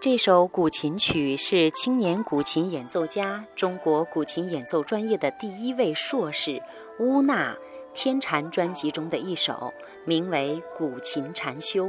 [0.00, 6.62] 这首古琴曲是青年古琴演奏家、中国古琴演奏专业的第一位硕士
[6.98, 7.52] 乌娜
[7.92, 9.74] 《天禅》专辑中的一首，
[10.06, 11.88] 名为《古琴禅修》。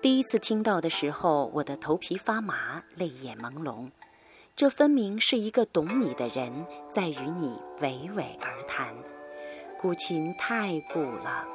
[0.00, 3.90] 第一次听到的时候，我的头皮发麻，泪眼朦胧。
[4.56, 8.94] 这分明是一个懂你的人在与你娓娓而谈。
[9.78, 11.46] 古琴太古了。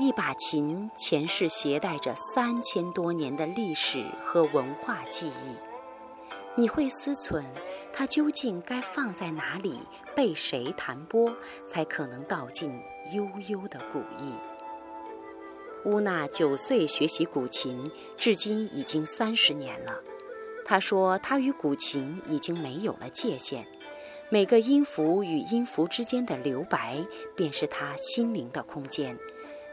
[0.00, 5.54] 一把琴前世携带着三千多年的历史和文化记忆，
[6.58, 7.44] 你会思忖
[7.92, 9.78] 它究竟该放在哪里，
[10.16, 11.30] 被谁弹拨，
[11.66, 12.80] 才可能道尽
[13.12, 14.32] 悠悠的古意？
[15.84, 20.02] 乌娜九岁学习古琴，至今已经三十年了。
[20.64, 23.66] 她说，她与古琴已经没有了界限，
[24.30, 27.04] 每个音符与音符之间的留白，
[27.36, 29.14] 便是她心灵的空间。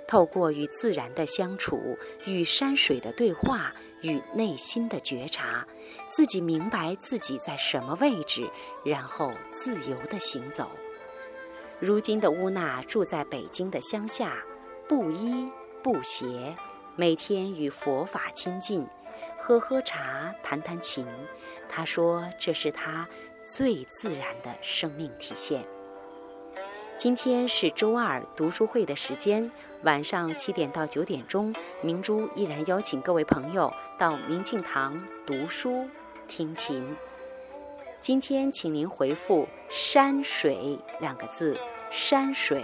[0.07, 5.67] 透过与自然的相处，与山水的对话，与内心的觉察，
[6.07, 8.49] 自己明白自己在什么位置，
[8.85, 10.71] 然后自由地行走。
[11.79, 14.43] 如今的乌娜住在北京的乡下，
[14.87, 15.51] 布衣
[15.83, 16.55] 布鞋，
[16.95, 18.87] 每天与佛法亲近，
[19.37, 21.05] 喝喝茶，弹弹琴。
[21.69, 23.07] 他说：“这是他
[23.43, 25.67] 最自然的生命体现。”
[26.97, 29.51] 今天是周二读书会的时间，
[29.83, 31.53] 晚上七点到九点钟，
[31.83, 35.87] 明珠依然邀请各位朋友到明镜堂读书
[36.27, 36.95] 听琴。
[38.01, 41.55] 今天请您回复“山水”两个字，
[41.91, 42.63] 山水，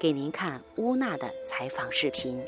[0.00, 2.42] 给您看乌娜的采访视频。